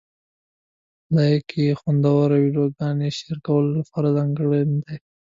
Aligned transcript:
لایکي 1.15 1.63
د 1.69 1.77
خوندورو 1.79 2.35
ویډیوګانو 2.43 3.15
شریکولو 3.17 3.69
لپاره 3.79 4.13
ځانګړی 4.17 4.61
دی. 4.69 4.95